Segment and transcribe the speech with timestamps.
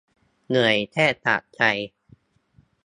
[0.47, 1.61] เหนื่อยแทบขาดใจ